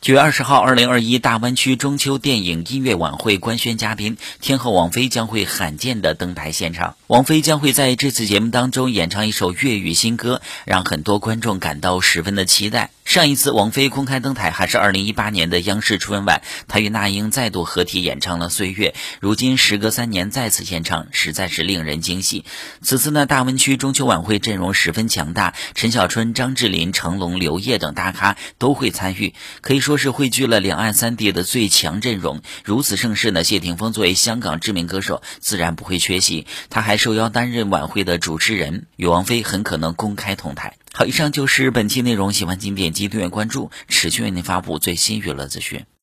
[0.00, 6.96] 九月二十号，二零二一大湾区中秋电影音乐晚会官宣嘉宾，天后王菲将会罕见的登台现场。
[7.06, 12.88] 王菲将会在这次节目当中演唱一首粤语新歌，让很多观众感到十分的期待。
[13.10, 18.90] 上一次王菲公开登台还是二零一八年的央视春晚，她与那英再度合体演唱了《岁月》。
[19.18, 22.44] 如今时隔三年再次献唱，实在是令人惊喜。
[22.82, 32.40] 此次呢，大湾区中秋晚会阵容十分强大，陈小春、张智霖、成龙、刘烨等大咖都会参与，可以说是汇聚了两岸三地的最强阵容。
[32.62, 36.46] 如此盛世呢，谢霆锋作为香港知名歌手，自然不会缺席。
[36.68, 40.76] 他还受邀担任晚会的主持人，与王菲很可能公开同台。
[40.92, 42.32] 好，以上就是本期内容。
[42.32, 45.84] 喜欢请点击订阅关注，持续为您发布最新娱乐资讯。